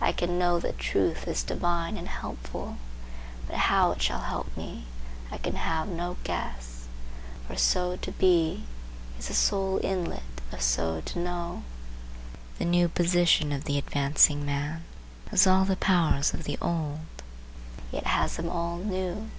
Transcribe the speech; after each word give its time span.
I 0.00 0.10
can 0.10 0.36
know 0.36 0.58
that 0.58 0.80
truth 0.80 1.28
is 1.28 1.44
divine 1.44 1.96
and 1.96 2.08
helpful; 2.08 2.76
but 3.46 3.54
how 3.70 3.92
it 3.92 4.02
shall 4.02 4.22
help 4.22 4.48
me 4.56 4.86
I 5.30 5.38
can 5.38 5.54
have 5.54 5.86
no 5.86 6.16
guess, 6.24 6.86
for 7.46 7.54
so 7.56 7.94
to 7.94 8.10
be 8.10 8.64
is 9.16 9.28
the 9.28 9.34
sole 9.34 9.78
inlet 9.84 10.24
of 10.50 10.60
so 10.60 11.02
to 11.02 11.18
know. 11.20 11.62
The 12.58 12.64
new 12.64 12.88
position 12.88 13.52
of 13.52 13.62
the 13.62 13.78
advancing 13.78 14.44
man 14.44 14.82
has 15.30 15.46
all 15.46 15.64
the 15.64 15.76
powers 15.76 16.34
of 16.34 16.42
the 16.42 16.58
old, 16.60 17.06
yet 17.92 18.06
has 18.08 18.34
them 18.38 18.48
all 18.48 18.76
new. 18.78 19.30